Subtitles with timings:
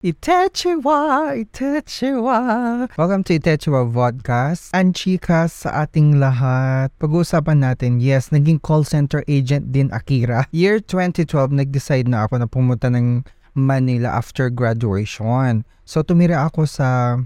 [0.00, 2.38] Itechiwa, Itechiwa.
[2.96, 4.72] Welcome to Itechiwa Vodcast.
[4.72, 6.88] Ang chika sa ating lahat.
[6.96, 10.48] Pag-uusapan natin, yes, naging call center agent din Akira.
[10.56, 15.68] Year 2012, nag-decide na ako na pumunta ng Manila after graduation.
[15.84, 17.20] So, tumira ako sa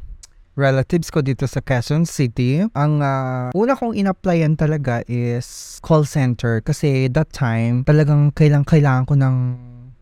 [0.59, 2.67] relatives ko dito sa Quezon City.
[2.75, 9.15] Ang uh, una kong in-applyan talaga is call center kasi that time talagang kailang-kailangan ko
[9.15, 9.35] ng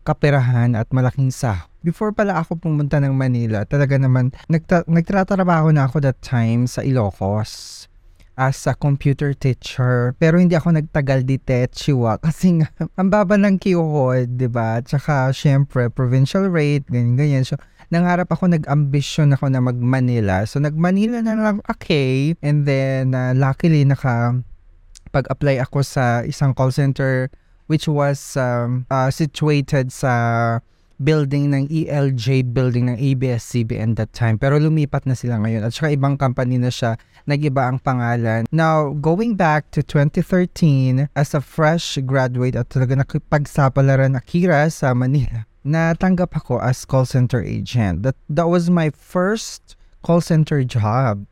[0.03, 5.85] kaperahan at malaking sahod before pala ako pumunta ng Manila, talaga naman, nagta- nagtratrabaho na
[5.85, 7.85] ako that time sa Ilocos
[8.33, 10.17] as a computer teacher.
[10.17, 14.81] Pero hindi ako nagtagal di Techiwa kasi nga, ang baba ng kihod, di ba?
[14.81, 17.45] Tsaka, syempre, provincial rate, ganyan-ganyan.
[17.45, 17.59] So,
[17.93, 20.49] nangarap ako, nag-ambition ako na mag-Manila.
[20.49, 22.33] So, nag-Manila na lang, okay.
[22.41, 24.41] And then, uh, luckily, naka
[25.13, 27.29] pag-apply ako sa isang call center
[27.67, 30.59] which was um, uh, situated sa
[31.01, 34.37] building ng ELJ building ng ABS-CBN that time.
[34.39, 35.65] Pero lumipat na sila ngayon.
[35.65, 36.95] At saka ibang company na siya.
[37.25, 38.45] Nag-iba ang pangalan.
[38.51, 45.47] Now, going back to 2013, as a fresh graduate at talaga nakipagsapalaran Akira sa Manila,
[45.63, 48.03] natanggap ako as call center agent.
[48.03, 51.25] That, that was my first call center job.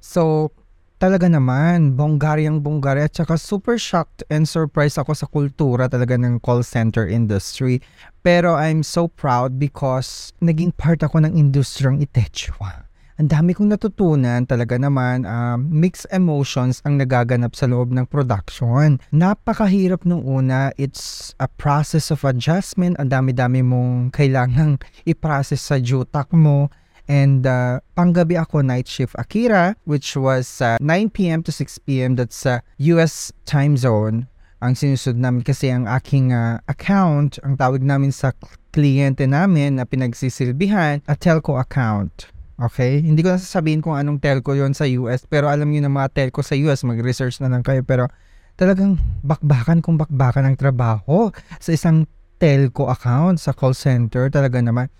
[0.00, 0.52] So,
[0.98, 6.42] talaga naman, bonggaryang bonggarya at saka super shocked and surprised ako sa kultura talaga ng
[6.42, 7.78] call center industry.
[8.26, 12.90] Pero I'm so proud because naging part ako ng industriyang Itechua.
[13.18, 19.02] Ang dami kong natutunan talaga naman, um, mixed emotions ang nagaganap sa loob ng production.
[19.10, 22.94] Napakahirap nung una, it's a process of adjustment.
[23.02, 26.70] Ang dami-dami mong kailangang i-process sa jutak mo
[27.08, 31.40] And uh, panggabi ako night shift Akira, which was uh, 9 p.m.
[31.40, 32.20] to 6 p.m.
[32.20, 34.28] That's sa uh, US time zone.
[34.60, 38.36] Ang sinusunod namin kasi ang aking uh, account, ang tawag namin sa
[38.74, 42.28] kliyente namin na pinagsisilbihan, a telco account.
[42.60, 43.00] Okay?
[43.00, 46.10] Hindi ko na sasabihin kung anong telco yon sa US, pero alam niyo na mga
[46.12, 47.86] telco sa US, mag-research na lang kayo.
[47.86, 48.10] Pero
[48.58, 51.30] talagang bakbakan kung bakbakan ang trabaho
[51.62, 52.04] sa isang
[52.42, 54.26] telco account sa call center.
[54.26, 54.90] Talaga naman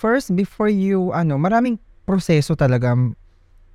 [0.00, 1.76] first, before you, ano, maraming
[2.08, 2.96] proseso talaga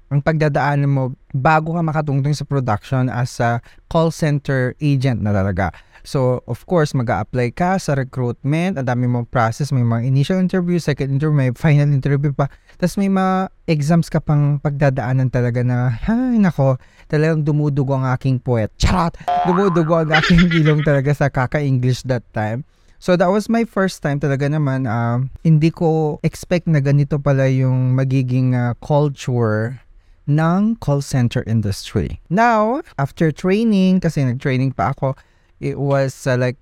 [0.09, 1.03] ang pagdadaanan mo
[1.33, 3.61] bago ka makatungtong sa production as a
[3.93, 5.69] call center agent na talaga.
[6.05, 10.37] So, of course, mag apply ka sa recruitment, ang dami mong process, may mga initial
[10.37, 12.45] interview, second interview, may final interview pa.
[12.77, 16.77] Tapos may mga exams ka pang pagdadaanan talaga na, ay nako,
[17.09, 18.69] talagang dumudugo ang aking puwet.
[18.77, 19.17] Charot!
[19.49, 22.61] Dumudugo ang aking ilong talaga sa kaka-English that time.
[22.99, 24.87] So that was my first time talaga naman.
[24.87, 29.81] Uh, hindi ko expect na ganito pala yung magiging uh, culture
[30.25, 32.19] ng call center industry.
[32.29, 35.13] Now, after training, kasi nag-training pa ako,
[35.59, 36.57] it was uh, like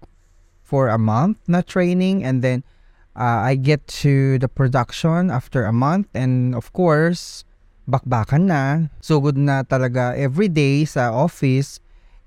[0.61, 2.63] for a month na training and then
[3.15, 7.45] uh, I get to the production after a month and of course,
[7.87, 8.91] bakbakan na.
[8.99, 11.79] So good na talaga every day sa office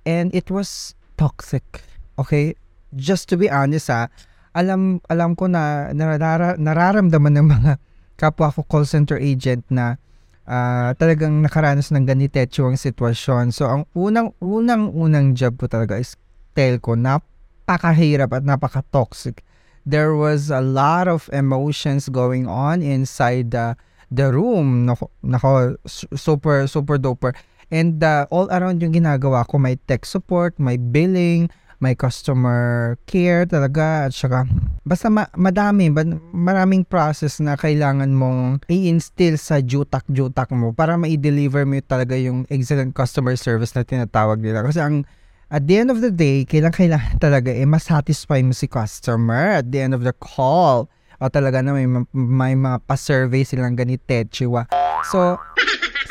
[0.05, 1.83] and it was toxic.
[2.19, 2.55] Okay?
[2.97, 4.09] Just to be honest ha,
[4.57, 7.73] alam alam ko na narara, nararamdaman ng mga
[8.17, 10.01] kapwa ko call center agent na
[10.49, 13.53] uh, talagang nakaranas ng ganito ang sitwasyon.
[13.53, 16.17] So ang unang unang unang job ko talaga is
[16.57, 16.97] telco.
[16.97, 19.45] Napakahirap at napaka-toxic.
[19.87, 23.77] There was a lot of emotions going on inside the
[24.11, 24.89] the room.
[24.89, 25.77] Nako, nako
[26.17, 27.37] super super duper.
[27.67, 33.45] And uh, all around yung ginagawa ko, may tech support, may billing, may customer care
[33.45, 34.49] talaga at saka
[34.87, 35.93] basta ma- madami
[36.33, 42.97] maraming process na kailangan mong i-instill sa jutak-jutak mo para ma-deliver mo talaga yung excellent
[42.97, 45.05] customer service na tinatawag nila kasi ang
[45.47, 49.71] at the end of the day, kailang kailangan talaga eh masatisfy mo si customer at
[49.71, 50.91] the end of the call.
[51.17, 54.69] O talaga na may, may mga pa-survey silang ganito, chiwa.
[55.09, 55.41] So,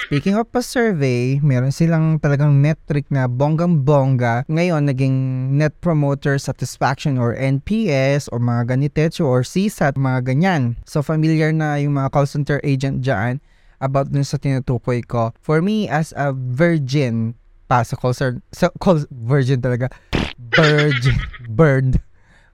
[0.05, 4.45] Speaking of pa-survey, meron silang talagang metric na bonggang-bongga.
[4.45, 5.17] Ngayon, naging
[5.57, 10.77] Net Promoter Satisfaction or NPS or mga ganitecho or CSAT, mga ganyan.
[10.85, 13.41] So, familiar na yung mga call center agent dyan
[13.81, 15.33] about dun sa tinutukoy ko.
[15.41, 17.33] For me, as a virgin
[17.65, 19.89] pa sa call center, sa call, virgin talaga,
[20.37, 21.17] virgin,
[21.49, 21.97] bird,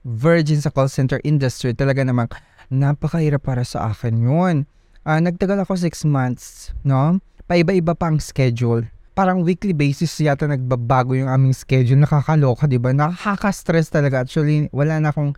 [0.08, 2.32] virgin sa call center industry, talaga namang
[2.72, 4.56] napakahirap para sa akin yun.
[5.04, 7.20] Uh, nagtagal ako 6 months, no?
[7.46, 8.86] Paiba-iba pa ang schedule.
[9.12, 12.00] Parang weekly basis yata nagbabago yung aming schedule.
[12.00, 12.96] Nakakaloka, di ba?
[12.96, 14.24] Nakaka-stress talaga.
[14.24, 15.36] Actually, wala na akong,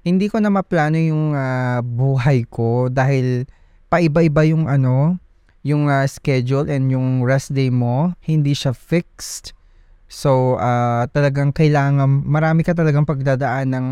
[0.00, 3.44] hindi ko na maplano yung uh, buhay ko dahil
[3.92, 5.20] paiba-iba yung ano,
[5.60, 8.16] yung uh, schedule and yung rest day mo.
[8.24, 9.52] Hindi siya fixed.
[10.08, 13.86] So, uh, talagang kailangan, marami ka talagang pagdadaan ng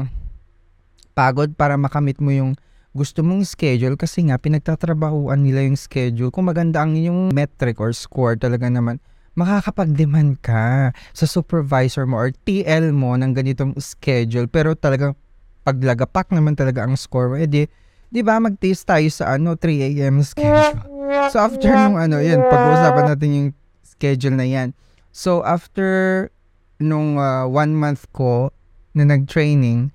[1.13, 2.57] pagod para makamit mo yung
[2.99, 6.35] gusto mong schedule kasi nga pinagtatrabahuan nila yung schedule.
[6.35, 8.99] Kung maganda ang yung metric or score talaga naman,
[9.39, 14.51] makakapag-demand ka sa supervisor mo or TL mo ng ganitong schedule.
[14.51, 15.15] Pero talagang
[15.63, 17.71] paglagapak naman talaga ang score, edi,
[18.11, 20.19] di ba, mag-taste tayo sa ano, 3 a.m.
[20.27, 20.75] schedule.
[21.31, 23.49] So after nung ano, yan, pag-uusapan natin yung
[23.87, 24.75] schedule na yan.
[25.15, 26.27] So after
[26.83, 28.51] nung uh, one month ko
[28.97, 29.95] na nag-training,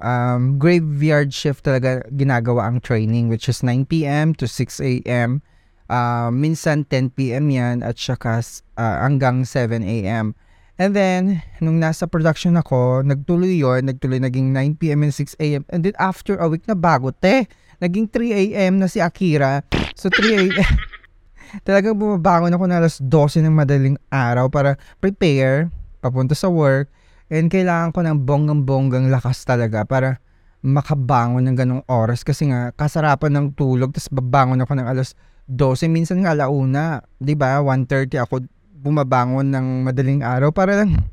[0.00, 4.34] um, graveyard shift talaga ginagawa ang training which is 9 p.m.
[4.36, 5.40] to 6 a.m.
[5.86, 7.46] Uh, minsan 10 p.m.
[7.48, 8.42] yan at saka
[8.76, 10.34] uh, hanggang 7 a.m.
[10.76, 15.08] And then, nung nasa production ako, nagtuloy yon nagtuloy naging 9 p.m.
[15.08, 15.64] and 6 a.m.
[15.72, 17.48] And then after a week na bago, te,
[17.80, 18.84] naging 3 a.m.
[18.84, 19.64] na si Akira.
[19.96, 20.76] So 3 a.m.
[21.64, 25.72] talagang bumabangon ako na alas 12 ng madaling araw para prepare,
[26.04, 26.90] papunta sa work,
[27.26, 30.22] And kailangan ko ng bonggang-bonggang lakas talaga para
[30.62, 32.22] makabangon ng ganong oras.
[32.22, 37.38] Kasi nga kasarapan ng tulog tapos babangon ako ng alas 12 minsan nga alauna 'di
[37.38, 37.62] ba?
[37.62, 38.42] 1:30 ako
[38.82, 41.06] bumabangon ng madaling araw para lang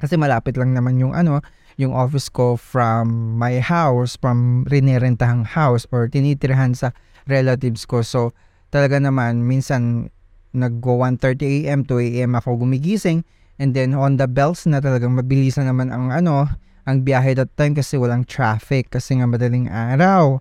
[0.00, 1.44] kasi malapit lang naman yung ano
[1.76, 6.96] yung office ko from my house from rinirentahang house or tinitirahan sa
[7.28, 8.00] relatives ko.
[8.00, 8.32] So
[8.72, 10.08] talaga naman minsan
[10.56, 13.20] nag-go 1:30 AM 2 AM ako gumigising
[13.58, 16.46] And then on the bells na talagang mabilis na naman ang ano,
[16.86, 20.38] ang biyahe that time kasi walang traffic kasi nga madaling araw.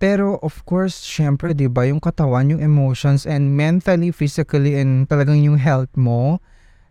[0.00, 5.42] Pero of course, syempre 'di ba, yung katawan, yung emotions and mentally, physically and talagang
[5.44, 6.40] yung health mo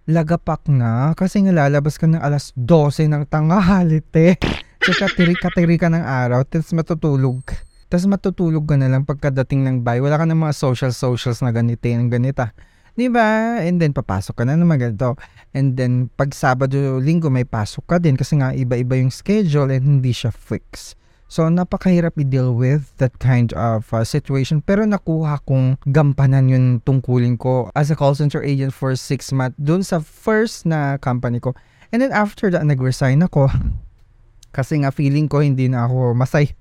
[0.10, 4.42] lagapak na kasi nga lalabas ka ng alas 12 ng tanghali te.
[4.82, 7.46] So katiri, katiri ka ng araw, tapos matutulog.
[7.94, 10.02] Tapos matutulog ka na lang pagkadating ng bay.
[10.02, 12.58] Wala ka ng mga social socials na ganito, ng ganita.
[13.00, 13.64] 'Di ba?
[13.64, 15.16] And then papasok ka na naman ganito.
[15.56, 19.88] And then pag Sabado, Linggo may pasok ka din kasi nga iba-iba yung schedule and
[19.88, 21.00] hindi siya fix.
[21.32, 27.38] So napakahirap i-deal with that kind of uh, situation pero nakuha kong gampanan yung tungkulin
[27.40, 31.56] ko as a call center agent for 6 months dun sa first na company ko.
[31.96, 33.48] And then after that, nag-resign ako
[34.58, 36.52] kasi nga feeling ko hindi na ako masay.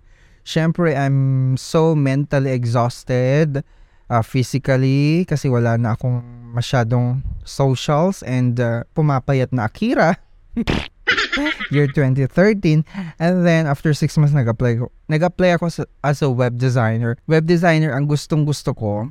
[0.49, 3.61] Siyempre, I'm so mentally exhausted
[4.11, 10.17] uh, physically kasi wala na akong masyadong socials and uh, pumapayat na Akira.
[11.71, 12.85] year 2013
[13.19, 17.47] and then after 6 months nag-apply ko nag-apply ako sa, as a web designer web
[17.47, 19.07] designer ang gustong gusto ko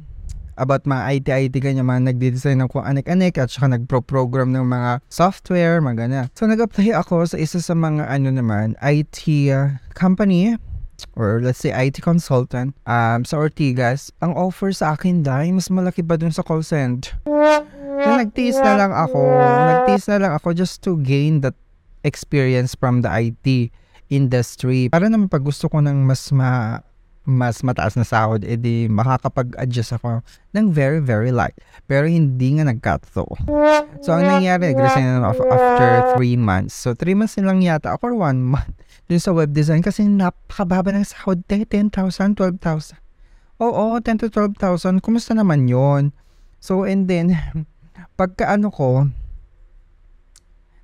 [0.57, 5.97] about mga IT-IT ganyan mga nagde-design kung anek-anek at saka nagpro-program ng mga software, mga
[6.01, 6.25] ganyan.
[6.33, 9.21] So nag-apply ako sa isa sa mga ano naman, IT
[9.53, 10.57] uh, company
[11.13, 16.01] or let's say IT consultant um, sa Ortigas, ang offer sa akin dahil mas malaki
[16.01, 17.13] ba dun sa call center.
[17.97, 21.57] So nagtiis na lang ako, nagtiis na lang ako just to gain that
[22.05, 23.73] experience from the IT
[24.07, 24.87] industry.
[24.87, 26.81] Para naman pag gusto ko ng mas ma
[27.27, 30.23] mas mataas na sahod, edi makakapag-adjust ako
[30.55, 31.59] ng very, very light.
[31.83, 33.35] Pero hindi nga nag-cut through.
[33.99, 36.71] So, ang nangyari, nag-resign na after 3 months.
[36.71, 38.71] So, 3 months lang yata, or 1 month
[39.11, 41.43] dun sa web design kasi napakababa ng sahod.
[41.51, 42.95] 10,000, 12,000.
[43.59, 45.03] Oo, 10 to 12,000.
[45.03, 46.15] Kumusta naman yon
[46.63, 47.35] So, and then,
[48.19, 49.11] pagka ano ko,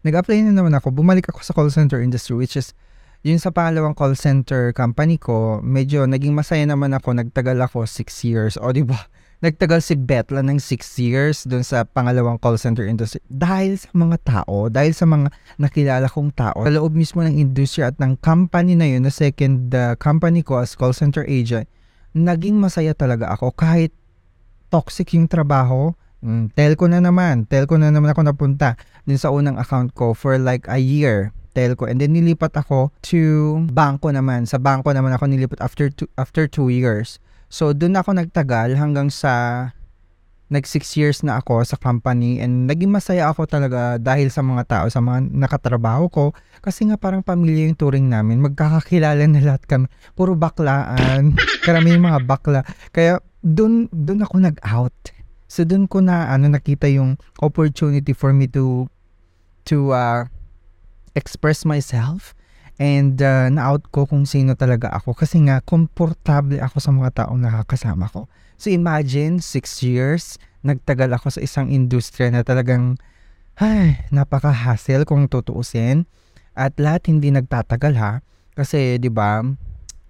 [0.03, 2.75] nag-apply na naman ako, bumalik ako sa call center industry which is
[3.23, 8.27] yung sa pangalawang call center company ko, medyo naging masaya naman ako, nagtagal ako 6
[8.27, 8.59] years.
[8.59, 8.99] O, di ba?
[9.43, 14.17] nagtagal si Betla ng 6 years doon sa pangalawang call center industry dahil sa mga
[14.23, 15.27] tao, dahil sa mga
[15.59, 19.67] nakilala kong tao sa loob mismo ng industry at ng company na yun, na second
[19.75, 21.67] uh, company ko as call center agent,
[22.15, 23.91] naging masaya talaga ako kahit
[24.71, 25.91] toxic yung trabaho,
[26.23, 30.39] mm, telco na naman, telco na naman ako napunta din sa unang account ko for
[30.39, 35.29] like a year telco and then nilipat ako to banko naman sa banko naman ako
[35.29, 37.21] nilipat after two, after two years
[37.53, 39.69] So, doon ako nagtagal hanggang sa
[40.49, 44.65] nag 6 years na ako sa company and naging masaya ako talaga dahil sa mga
[44.65, 46.25] tao, sa mga nakatrabaho ko.
[46.65, 48.41] Kasi nga parang pamilya yung touring namin.
[48.41, 49.85] Magkakakilala na lahat kami.
[50.17, 51.37] Puro baklaan.
[51.65, 52.65] Karami yung mga bakla.
[52.89, 54.97] Kaya doon, doon ako nag-out.
[55.53, 58.89] So doon ko na ano nakita yung opportunity for me to
[59.69, 60.25] to uh,
[61.13, 62.33] express myself
[62.81, 67.37] and uh, na-out ko kung sino talaga ako kasi nga komportable ako sa mga taong
[67.37, 68.25] nakakasama ko.
[68.57, 72.97] So imagine, 6 years, nagtagal ako sa isang industriya na talagang
[73.61, 76.09] ay, napaka-hassle kung tutuusin.
[76.57, 78.13] At lahat hindi nagtatagal ha.
[78.57, 79.45] Kasi 'di ba,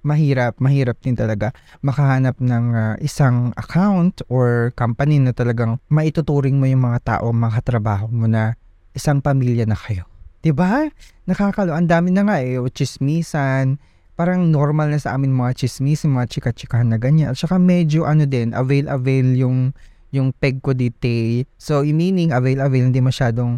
[0.03, 6.67] mahirap, mahirap din talaga makahanap ng uh, isang account or company na talagang maituturing mo
[6.67, 8.59] yung mga tao, mga katrabaho mo na
[8.93, 10.05] isang pamilya na kayo.
[10.43, 10.85] 'Di ba?
[11.25, 13.79] Nakakalo, ang dami na nga eh, chismisan,
[14.13, 17.33] parang normal na sa amin mga chismis, mga chika-chikahan na ganyan.
[17.33, 19.73] At saka medyo ano din, avail-avail yung
[20.13, 21.09] yung peg ko dito.
[21.57, 23.57] So, meaning avail-avail, hindi masyadong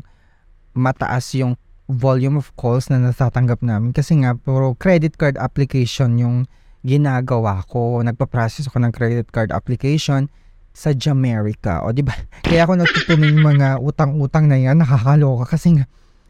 [0.72, 6.50] mataas yung volume of calls na natatanggap namin kasi nga puro credit card application yung
[6.86, 8.02] ginagawa ko.
[8.02, 10.30] Nagpa-process ako ng credit card application
[10.76, 11.82] sa Jamaica.
[11.82, 12.14] O, di ba?
[12.46, 14.82] Kaya ako natutunan mga utang-utang na yan.
[14.82, 15.86] Nakakaloka kasi nga,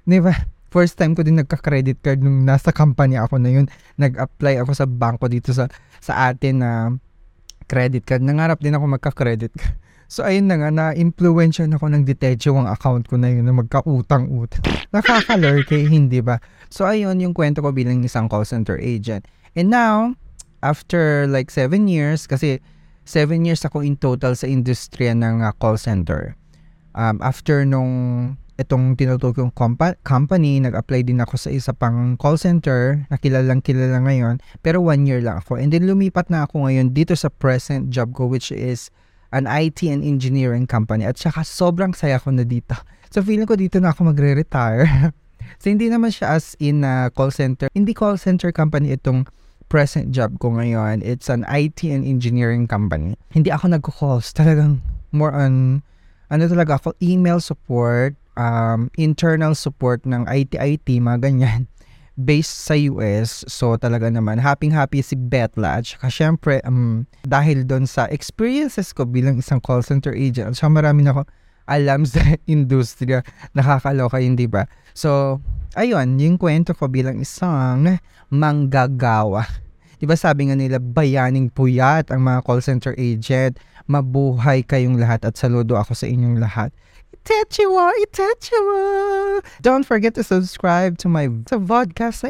[0.07, 0.31] di ba?
[0.71, 3.65] First time ko din nagka-credit card nung nasa company ako na yun.
[3.95, 5.71] Nag-apply ako sa bangko dito sa
[6.03, 6.71] sa atin na
[7.67, 8.24] credit card.
[8.24, 9.75] Nangarap din ako magka-credit card.
[10.05, 14.63] So ayun na nga, na-influensya ako ng detective ang account ko na yun na magkautang-utang.
[14.93, 16.38] Nakakalurke, hindi ba?
[16.69, 19.25] So ayun yung kwento ko bilang isang call center agent.
[19.57, 20.13] And now,
[20.62, 22.62] after like 7 years, kasi
[23.05, 26.33] 7 years ako in total sa industriya ng uh, call center.
[26.95, 32.39] Um, after nung itong tinutukoy kong compa- company, nag-apply din ako sa isa pang call
[32.39, 34.39] center na kilalang kilala ngayon.
[34.63, 35.59] Pero one year lang ako.
[35.59, 38.89] And then lumipat na ako ngayon dito sa present job ko which is
[39.36, 42.72] an IT and engineering company at saka sobrang saya ko na dito.
[43.12, 45.12] So feeling ko dito na ako magre-retire.
[45.62, 47.68] so hindi naman siya as in a call center.
[47.75, 49.27] Hindi call center company itong
[49.68, 51.04] present job ko ngayon.
[51.04, 53.20] It's an IT and engineering company.
[53.36, 54.32] Hindi ako nagko-calls.
[54.32, 54.80] Talagang
[55.12, 55.84] more on
[56.32, 61.70] ano talaga ako, email support, um, internal support ng IT-IT, mga ganyan
[62.15, 63.43] based sa US.
[63.51, 65.84] So talaga naman, happy-happy si Betla.
[65.84, 70.67] At saka syempre, um, dahil doon sa experiences ko bilang isang call center agent, so
[70.72, 71.22] marami na ako
[71.67, 73.22] alam sa industriya.
[73.53, 74.65] Nakakaloka yun, di ba?
[74.95, 75.41] So,
[75.75, 78.00] ayun, yung kwento ko bilang isang
[78.31, 79.45] manggagawa.
[79.95, 83.55] Di ba sabi nga nila, bayaning puyat ang mga call center agent.
[83.88, 86.75] Mabuhay kayong lahat at saludo ako sa inyong lahat.
[87.25, 89.44] Itachiwa, Itachiwa.
[89.62, 92.22] Don't forget to subscribe to my sa vodcast.